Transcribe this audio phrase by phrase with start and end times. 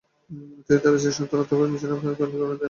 [0.59, 2.59] তিনি তার স্ত্রী-সন্তান আর অর্থকড়ি মিশরে প্রেরণ করে দেন।